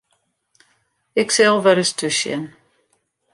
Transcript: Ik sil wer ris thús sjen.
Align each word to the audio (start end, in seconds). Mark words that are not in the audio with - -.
Ik 1.21 1.29
sil 1.35 1.57
wer 1.63 1.77
ris 1.77 1.91
thús 1.97 2.15
sjen. 2.21 2.43